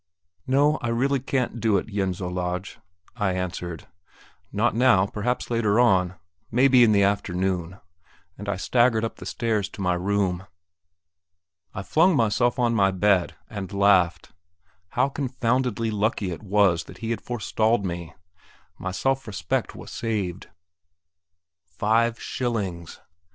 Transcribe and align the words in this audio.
"No; 0.47 0.79
I 0.81 0.87
really 0.87 1.19
can't 1.19 1.59
do 1.59 1.77
it, 1.77 1.85
Jens 1.85 2.21
Olaj," 2.21 2.77
I 3.15 3.33
answered. 3.33 3.87
"Not 4.51 4.73
now 4.73 5.05
perhaps 5.05 5.51
later 5.51 5.79
on, 5.79 6.15
maybe 6.49 6.83
in 6.83 6.91
the 6.91 7.03
afternoon," 7.03 7.77
and 8.35 8.49
I 8.49 8.55
staggered 8.55 9.05
up 9.05 9.17
the 9.17 9.27
stairs 9.27 9.69
to 9.69 9.81
my 9.81 9.93
room. 9.93 10.47
I 11.75 11.83
flung 11.83 12.15
myself 12.15 12.57
on 12.57 12.73
my 12.73 12.89
bed, 12.89 13.35
and 13.47 13.71
laughed. 13.71 14.31
How 14.97 15.07
confoundedly 15.07 15.91
lucky 15.91 16.31
it 16.31 16.41
was 16.41 16.85
that 16.85 16.97
he 17.05 17.11
had 17.11 17.21
forestalled 17.21 17.85
me; 17.85 18.15
my 18.79 18.89
self 18.89 19.27
respect 19.27 19.75
was 19.75 19.91
saved. 19.91 20.47
Five 21.63 22.19
shillings! 22.19 22.99